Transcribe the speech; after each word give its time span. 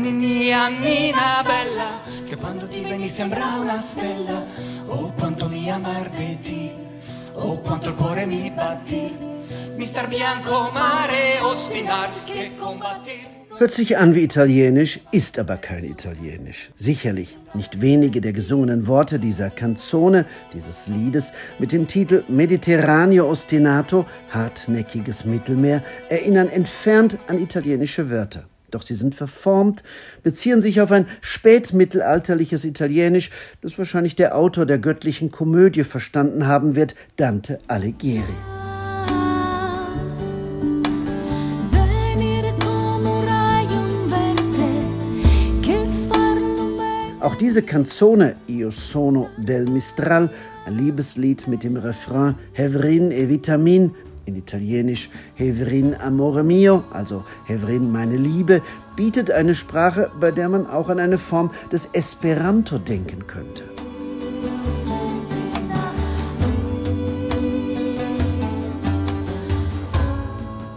Annini, 0.00 0.50
Annina 0.50 1.42
bella, 1.44 2.00
che 2.24 2.34
quando 2.34 2.66
ti 2.66 2.80
veni 2.80 3.06
sembra 3.06 3.56
una 3.60 3.76
stella. 3.76 4.46
Oh 4.86 5.12
quanto 5.12 5.46
mi 5.46 5.70
amar 5.70 6.08
di 6.08 6.38
ti, 6.40 6.70
oh 7.34 7.58
quanto 7.58 7.88
il 7.88 7.94
cuore 7.94 8.24
mi 8.24 8.50
batti. 8.50 9.14
Mister 9.76 10.08
Bianco 10.08 10.70
mare 10.72 11.38
ostinar, 11.42 12.08
che 12.24 12.52
combattir. 12.58 13.28
Hört 13.58 13.72
sich 13.74 13.98
an 13.98 14.14
wie 14.14 14.22
Italienisch, 14.22 15.00
ist 15.10 15.38
aber 15.38 15.58
kein 15.58 15.84
Italienisch. 15.84 16.70
Sicherlich 16.76 17.36
nicht 17.52 17.82
wenige 17.82 18.22
der 18.22 18.32
gesungenen 18.32 18.86
Worte 18.86 19.18
dieser 19.18 19.50
Canzone, 19.50 20.24
dieses 20.54 20.88
Liedes 20.88 21.34
mit 21.58 21.72
dem 21.72 21.86
Titel 21.86 22.24
Mediterraneo 22.26 23.28
Ostinato, 23.28 24.06
hartnäckiges 24.32 25.26
Mittelmeer, 25.26 25.82
erinnern 26.08 26.48
entfernt 26.48 27.18
an 27.26 27.38
italienische 27.38 28.08
Wörter. 28.08 28.46
Doch 28.70 28.82
sie 28.82 28.94
sind 28.94 29.14
verformt, 29.14 29.82
beziehen 30.22 30.62
sich 30.62 30.80
auf 30.80 30.90
ein 30.92 31.06
spätmittelalterliches 31.20 32.64
Italienisch, 32.64 33.30
das 33.62 33.78
wahrscheinlich 33.78 34.16
der 34.16 34.36
Autor 34.36 34.66
der 34.66 34.78
göttlichen 34.78 35.30
Komödie 35.30 35.84
verstanden 35.84 36.46
haben 36.46 36.76
wird, 36.76 36.94
Dante 37.16 37.58
Alighieri. 37.68 38.24
Auch 47.20 47.34
diese 47.34 47.62
Canzone 47.62 48.36
Io 48.48 48.70
sono 48.70 49.28
del 49.36 49.66
Mistral, 49.66 50.30
ein 50.64 50.78
Liebeslied 50.78 51.46
mit 51.48 51.62
dem 51.62 51.76
Refrain 51.76 52.34
Hevrin 52.54 53.10
e 53.10 53.28
Vitamin, 53.28 53.94
in 54.30 54.36
Italienisch 54.36 55.10
Hevrin 55.34 55.94
amore 55.94 56.44
mio, 56.44 56.84
also 56.92 57.24
Hevrin 57.44 57.90
meine 57.90 58.16
Liebe, 58.16 58.62
bietet 58.96 59.30
eine 59.30 59.54
Sprache, 59.54 60.10
bei 60.20 60.30
der 60.30 60.48
man 60.48 60.66
auch 60.66 60.88
an 60.88 60.98
eine 60.98 61.18
Form 61.18 61.50
des 61.72 61.86
Esperanto 61.92 62.78
denken 62.78 63.26
könnte. 63.26 63.64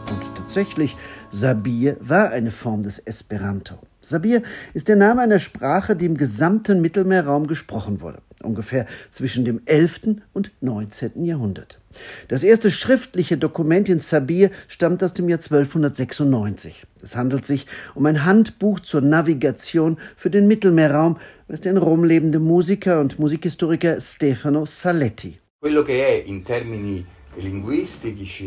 Und 0.09 0.35
tatsächlich, 0.35 0.95
Sabir 1.31 1.97
war 1.99 2.31
eine 2.31 2.51
Form 2.51 2.83
des 2.83 2.99
Esperanto. 2.99 3.75
Sabir 4.01 4.43
ist 4.73 4.87
der 4.87 4.95
Name 4.95 5.21
einer 5.21 5.39
Sprache, 5.39 5.95
die 5.95 6.05
im 6.05 6.17
gesamten 6.17 6.81
Mittelmeerraum 6.81 7.47
gesprochen 7.47 8.01
wurde, 8.01 8.19
ungefähr 8.43 8.85
zwischen 9.11 9.45
dem 9.45 9.61
11. 9.65 10.17
und 10.33 10.51
19. 10.61 11.25
Jahrhundert. 11.25 11.79
Das 12.27 12.43
erste 12.43 12.71
schriftliche 12.71 13.37
Dokument 13.37 13.89
in 13.89 13.99
Sabir 13.99 14.49
stammt 14.67 15.03
aus 15.03 15.13
dem 15.13 15.29
Jahr 15.29 15.39
1296. 15.39 16.85
Es 17.01 17.15
handelt 17.15 17.45
sich 17.45 17.67
um 17.95 18.05
ein 18.05 18.25
Handbuch 18.25 18.79
zur 18.79 19.01
Navigation 19.01 19.97
für 20.17 20.29
den 20.29 20.47
Mittelmeerraum, 20.47 21.17
was 21.47 21.61
der 21.61 21.73
in 21.73 21.77
Rom 21.77 22.03
lebende 22.03 22.39
Musiker 22.39 22.99
und 22.99 23.19
Musikhistoriker 23.19 23.99
Stefano 24.01 24.65
Saletti. 24.65 25.39
Quello 25.59 25.83
che 25.83 26.05
è 26.05 26.27
in 26.27 26.43
termini 26.43 27.05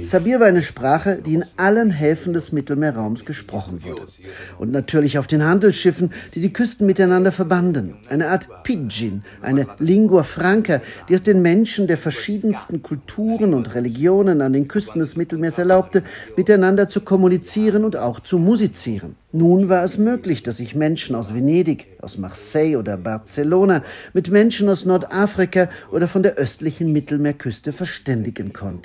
Sabir 0.04 0.40
war 0.40 0.46
eine 0.46 0.62
Sprache, 0.62 1.20
die 1.24 1.34
in 1.34 1.44
allen 1.56 1.90
Häfen 1.90 2.32
des 2.32 2.52
Mittelmeerraums 2.52 3.24
gesprochen 3.24 3.82
wurde. 3.84 4.02
Und 4.58 4.70
natürlich 4.70 5.18
auf 5.18 5.26
den 5.26 5.44
Handelsschiffen, 5.44 6.12
die 6.34 6.40
die 6.40 6.52
Küsten 6.52 6.86
miteinander 6.86 7.32
verbanden. 7.32 7.96
Eine 8.08 8.28
Art 8.28 8.48
Pidgin, 8.62 9.24
eine 9.42 9.66
Lingua 9.78 10.22
Franca, 10.22 10.80
die 11.08 11.14
es 11.14 11.22
den 11.22 11.42
Menschen 11.42 11.86
der 11.86 11.98
verschiedensten 11.98 12.82
Kulturen 12.82 13.54
und 13.54 13.74
Religionen 13.74 14.40
an 14.40 14.52
den 14.52 14.68
Küsten 14.68 15.00
des 15.00 15.16
Mittelmeers 15.16 15.58
erlaubte, 15.58 16.02
miteinander 16.36 16.88
zu 16.88 17.00
kommunizieren 17.00 17.84
und 17.84 17.96
auch 17.96 18.20
zu 18.20 18.38
musizieren. 18.38 19.16
Nun 19.32 19.68
war 19.68 19.82
es 19.82 19.98
möglich, 19.98 20.42
dass 20.42 20.58
sich 20.58 20.74
Menschen 20.74 21.14
aus 21.14 21.34
Venedig, 21.34 21.88
aus 22.00 22.16
Marseille 22.16 22.76
oder 22.76 22.96
Barcelona 22.96 23.82
mit 24.14 24.30
Menschen 24.30 24.68
aus 24.68 24.86
Nordafrika 24.86 25.68
oder 25.90 26.08
von 26.08 26.22
der 26.22 26.36
östlichen 26.36 26.92
Mittelmeerküste 26.92 27.72
verständigen 27.72 28.52
konnten. 28.52 28.75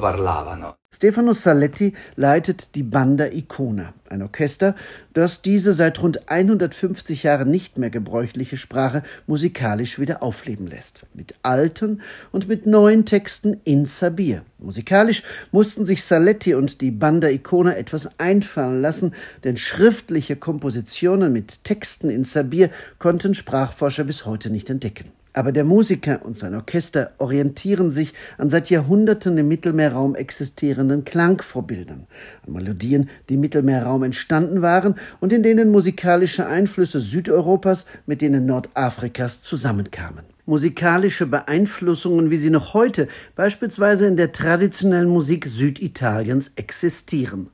Parlavano. 0.00 0.74
Stefano 0.92 1.32
Saletti 1.32 1.92
leitet 2.16 2.74
die 2.74 2.82
Banda 2.82 3.26
Icona, 3.26 3.94
ein 4.08 4.22
Orchester, 4.22 4.74
das 5.12 5.40
diese 5.40 5.72
seit 5.72 6.02
rund 6.02 6.28
150 6.28 7.22
Jahren 7.22 7.50
nicht 7.50 7.78
mehr 7.78 7.90
gebräuchliche 7.90 8.56
Sprache 8.56 9.02
musikalisch 9.26 9.98
wieder 9.98 10.22
aufleben 10.22 10.66
lässt. 10.66 11.06
Mit 11.14 11.34
alten 11.42 12.00
und 12.32 12.48
mit 12.48 12.66
neuen 12.66 13.04
Texten 13.04 13.60
in 13.64 13.86
Sabir. 13.86 14.42
Musikalisch 14.58 15.22
mussten 15.52 15.86
sich 15.86 16.04
Saletti 16.04 16.54
und 16.54 16.80
die 16.80 16.90
Banda 16.90 17.28
Icona 17.28 17.76
etwas 17.76 18.18
einfallen 18.18 18.82
lassen, 18.82 19.14
denn 19.44 19.56
schriftliche 19.56 20.36
Kompositionen 20.36 21.32
mit 21.32 21.64
Texten 21.64 22.10
in 22.10 22.24
Sabir 22.24 22.70
konnten 22.98 23.34
Sprachforscher 23.34 24.04
bis 24.04 24.26
heute 24.26 24.50
nicht 24.50 24.70
entdecken. 24.70 25.12
Aber 25.32 25.52
der 25.52 25.64
Musiker 25.64 26.20
und 26.24 26.36
sein 26.36 26.54
Orchester 26.54 27.12
orientieren 27.18 27.90
sich 27.90 28.14
an 28.36 28.50
seit 28.50 28.68
Jahrhunderten 28.68 29.38
im 29.38 29.48
Mittelmeerraum 29.48 30.16
existierenden 30.16 31.04
Klangvorbildern, 31.04 32.06
an 32.46 32.52
Melodien, 32.52 33.08
die 33.28 33.34
im 33.34 33.40
Mittelmeerraum 33.40 34.02
entstanden 34.02 34.60
waren 34.60 34.96
und 35.20 35.32
in 35.32 35.42
denen 35.42 35.70
musikalische 35.70 36.46
Einflüsse 36.46 37.00
Südeuropas 37.00 37.86
mit 38.06 38.22
denen 38.22 38.46
Nordafrikas 38.46 39.42
zusammenkamen. 39.42 40.24
Musikalische 40.46 41.26
Beeinflussungen, 41.26 42.30
wie 42.30 42.36
sie 42.36 42.50
noch 42.50 42.74
heute 42.74 43.06
beispielsweise 43.36 44.06
in 44.08 44.16
der 44.16 44.32
traditionellen 44.32 45.08
Musik 45.08 45.46
Süditaliens 45.46 46.52
existieren. 46.56 47.50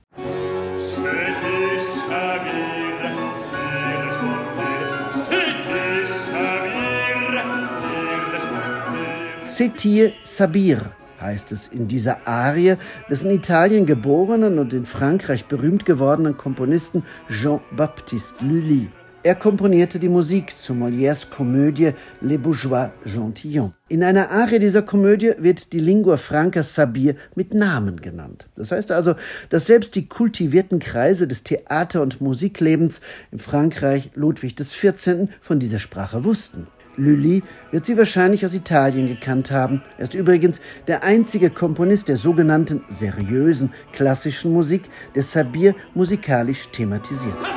Setir 9.57 10.13
Sabir 10.23 10.93
heißt 11.19 11.51
es 11.51 11.69
in 11.69 11.89
dieser 11.89 12.29
Arie 12.29 12.77
des 13.09 13.23
in 13.23 13.31
Italien 13.31 13.87
geborenen 13.87 14.59
und 14.59 14.75
in 14.75 14.85
Frankreich 14.85 15.47
berühmt 15.47 15.87
gewordenen 15.87 16.37
Komponisten 16.37 17.05
Jean-Baptiste 17.31 18.45
Lully. 18.45 18.91
Er 19.27 19.35
komponierte 19.35 19.99
die 19.99 20.09
Musik 20.09 20.57
zu 20.57 20.73
Molières 20.73 21.29
Komödie 21.29 21.95
Les 22.21 22.39
Bourgeois 22.39 22.93
Gentillons. 23.05 23.73
In 23.89 24.05
einer 24.05 24.31
Arie 24.31 24.61
dieser 24.61 24.83
Komödie 24.83 25.33
wird 25.39 25.73
die 25.73 25.81
Lingua 25.81 26.17
Franca 26.17 26.63
Sabir 26.63 27.17
mit 27.35 27.53
Namen 27.53 28.01
genannt. 28.01 28.47
Das 28.55 28.71
heißt 28.71 28.93
also, 28.93 29.17
dass 29.51 29.67
selbst 29.67 29.97
die 29.97 30.07
kultivierten 30.07 30.79
Kreise 30.79 31.27
des 31.27 31.43
Theater- 31.43 32.03
und 32.03 32.21
Musiklebens 32.21 33.01
im 33.33 33.41
Frankreich 33.41 34.11
Ludwig 34.15 34.55
XIV. 34.55 35.27
von 35.41 35.59
dieser 35.59 35.81
Sprache 35.81 36.23
wussten. 36.23 36.69
Lully 36.97 37.43
wird 37.73 37.85
sie 37.85 37.99
wahrscheinlich 37.99 38.47
aus 38.47 38.55
Italien 38.55 39.09
gekannt 39.09 39.51
haben. 39.51 39.83
Er 39.99 40.05
ist 40.05 40.15
übrigens 40.15 40.61
der 40.87 41.03
einzige 41.03 41.51
Komponist 41.51 42.07
der 42.07 42.17
sogenannten 42.17 42.85
seriösen 42.89 43.73
klassischen 43.93 44.53
Musik, 44.53 44.85
der 45.17 45.25
Sabir 45.25 45.75
musikalisch 45.95 46.69
thematisiert. 46.71 47.56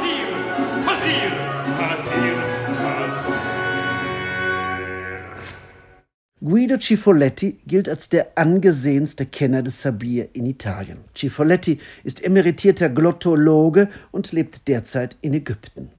Guido 6.41 6.77
Cifolletti 6.77 7.59
gilt 7.67 7.89
als 7.89 8.09
der 8.09 8.31
angesehenste 8.35 9.25
Kenner 9.25 9.61
des 9.61 9.81
Sabir 9.81 10.29
in 10.33 10.45
Italien. 10.45 10.99
Cifolletti 11.13 11.79
ist 12.03 12.23
emeritierter 12.23 12.89
Glottologe 12.89 13.89
und 14.11 14.31
lebt 14.31 14.67
derzeit 14.67 15.17
in 15.21 15.33
Ägypten. 15.33 15.91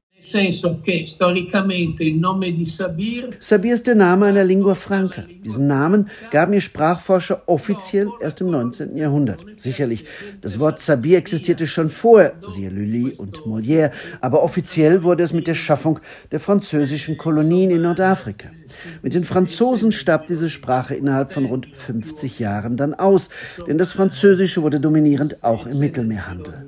Sabir 3.41 3.75
ist 3.75 3.87
der 3.87 3.95
Name 3.95 4.27
einer 4.27 4.45
Lingua 4.45 4.75
Franca. 4.75 5.25
Diesen 5.45 5.67
Namen 5.67 6.09
gaben 6.31 6.53
ihr 6.53 6.61
Sprachforscher 6.61 7.43
offiziell 7.47 8.09
erst 8.21 8.41
im 8.43 8.51
19. 8.51 8.97
Jahrhundert. 8.97 9.45
Sicherlich, 9.57 10.05
das 10.43 10.59
Wort 10.59 10.81
Sabir 10.81 11.17
existierte 11.17 11.67
schon 11.67 11.89
vorher, 11.89 12.35
siehe 12.47 12.69
Lully 12.69 13.15
und 13.17 13.41
Molière, 13.41 13.93
aber 14.21 14.43
offiziell 14.43 15.03
wurde 15.03 15.25
es 15.25 15.33
mit 15.33 15.47
der 15.47 15.55
Schaffung 15.55 16.01
der 16.31 16.41
französischen 16.41 17.17
Kolonien 17.17 17.71
in 17.71 17.83
Nordafrika. 17.83 18.51
Mit 19.03 19.15
den 19.15 19.25
Franzosen 19.25 19.91
starb 19.91 20.27
diese 20.27 20.51
Sprache 20.51 20.95
innerhalb 20.95 21.33
von 21.33 21.47
rund 21.47 21.67
50 21.67 22.39
Jahren 22.39 22.77
dann 22.77 22.95
aus, 22.95 23.31
denn 23.67 23.79
das 23.79 23.93
Französische 23.93 24.63
wurde 24.63 24.81
dominierend 24.81 25.43
auch 25.43 25.67
im 25.67 25.79
Mittelmeerhandel. 25.79 26.67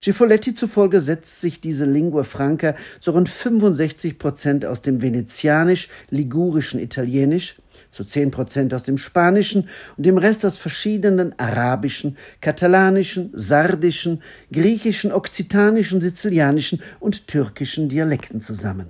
Cifolletti 0.00 0.54
zufolge 0.54 1.00
setzt 1.00 1.40
sich 1.40 1.60
diese 1.60 1.84
Lingua 1.84 2.22
Franca 2.22 2.76
zu 3.00 3.10
rund 3.10 3.28
65 3.28 4.18
Prozent 4.18 4.64
aus 4.64 4.80
dem 4.80 5.02
venezianisch-ligurischen 5.02 6.78
Italienisch, 6.78 7.56
zu 7.90 8.04
10 8.04 8.30
Prozent 8.30 8.74
aus 8.74 8.82
dem 8.82 8.98
Spanischen 8.98 9.68
und 9.96 10.06
dem 10.06 10.18
Rest 10.18 10.44
aus 10.44 10.56
verschiedenen 10.56 11.38
arabischen, 11.38 12.16
katalanischen, 12.40 13.30
sardischen, 13.32 14.22
griechischen, 14.52 15.12
okzitanischen, 15.12 16.00
sizilianischen 16.00 16.80
und 17.00 17.26
türkischen 17.26 17.88
Dialekten 17.88 18.40
zusammen. 18.40 18.88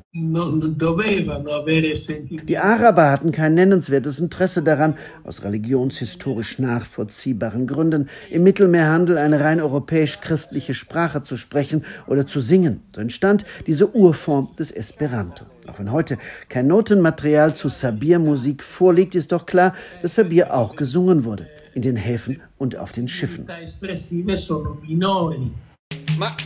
Die 2.43 2.59
Araber 2.59 3.11
hatten 3.11 3.33
kein 3.33 3.55
nennenswertes 3.55 4.19
Interesse 4.19 4.63
daran, 4.63 4.97
aus 5.25 5.43
religionshistorisch 5.45 6.59
nachvollziehbaren 6.59 7.67
Gründen 7.67 8.09
im 8.31 8.43
Mittelmeerhandel 8.43 9.19
eine 9.19 9.41
rein 9.41 9.61
europäisch-christliche 9.61 10.75
Sprache 10.75 11.23
zu 11.23 11.37
sprechen 11.37 11.85
oder 12.07 12.27
zu 12.27 12.41
singen. 12.41 12.83
So 12.95 13.01
entstand 13.01 13.45
diese 13.67 13.95
Urform 13.95 14.51
des 14.59 14.71
Esperanto. 14.71 15.45
Auch 15.69 15.79
wenn 15.79 15.93
heute 15.93 16.19
kein 16.49 16.67
Notenmaterial 16.67 17.55
zu 17.55 17.69
Sabir-Musik 17.69 18.63
vorliegt, 18.65 19.15
ist 19.15 19.33
doch 19.33 19.45
klar, 19.45 19.75
dass 20.01 20.15
Sabir 20.15 20.55
auch 20.55 20.77
gesungen 20.77 21.25
wurde. 21.25 21.49
In 21.75 21.83
den 21.83 21.97
Häfen 21.97 22.41
und 22.57 22.77
auf 22.77 22.93
den 22.93 23.07
Schiffen. 23.07 23.47
Ma, 26.19 26.37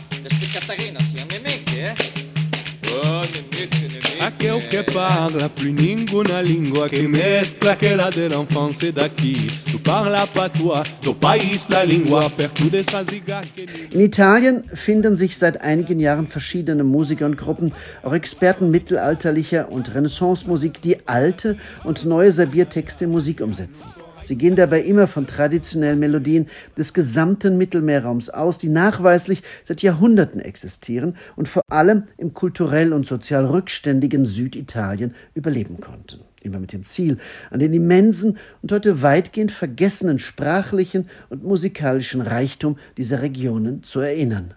Aquel 4.19 4.61
que 4.69 4.83
parla 4.83 5.49
pluningo 5.49 6.23
na 6.23 6.41
língua 6.41 6.87
que 6.89 7.07
mescla 7.07 7.73
aquela 7.73 8.09
de 8.09 8.29
l'enfance 8.29 8.91
daqui. 8.91 9.35
Tu 9.69 9.77
parla 9.79 10.25
patois, 10.27 10.87
do 11.01 11.13
país 11.13 11.67
da 11.67 11.83
língua, 11.83 12.29
perto 12.29 12.69
dessa 12.69 13.03
In 13.91 13.99
Italien 13.99 14.63
finden 14.73 15.15
sich 15.15 15.37
seit 15.37 15.61
einigen 15.61 15.99
Jahren 15.99 16.27
verschiedene 16.27 16.83
Musiker 16.83 17.25
und 17.25 17.35
Gruppen, 17.35 17.73
auch 18.01 18.13
Experten 18.13 18.71
mittelalterlicher 18.71 19.69
und 19.69 19.93
Renaissance-Musik, 19.93 20.81
die 20.81 21.05
alte 21.05 21.57
und 21.83 22.05
neue 22.05 22.31
Sabiertexte 22.31 23.03
in 23.05 23.11
Musik 23.11 23.41
umsetzen. 23.41 23.89
Sie 24.23 24.37
gehen 24.37 24.55
dabei 24.55 24.81
immer 24.81 25.07
von 25.07 25.27
traditionellen 25.27 25.99
Melodien 25.99 26.47
des 26.77 26.93
gesamten 26.93 27.57
Mittelmeerraums 27.57 28.29
aus, 28.29 28.57
die 28.57 28.69
nachweislich 28.69 29.43
seit 29.63 29.81
Jahrhunderten 29.81 30.39
existieren 30.39 31.15
und 31.35 31.49
vor 31.49 31.63
allem 31.69 32.03
im 32.17 32.33
kulturell 32.33 32.93
und 32.93 33.05
sozial 33.05 33.45
rückständigen 33.45 34.25
Süditalien 34.25 35.13
überleben 35.33 35.81
konnten. 35.81 36.21
Immer 36.41 36.59
mit 36.59 36.73
dem 36.73 36.83
Ziel, 36.83 37.17
an 37.51 37.59
den 37.59 37.73
immensen 37.73 38.37
und 38.61 38.71
heute 38.71 39.01
weitgehend 39.01 39.51
vergessenen 39.51 40.19
sprachlichen 40.19 41.09
und 41.29 41.43
musikalischen 41.43 42.21
Reichtum 42.21 42.77
dieser 42.97 43.21
Regionen 43.21 43.83
zu 43.83 43.99
erinnern. 44.01 44.53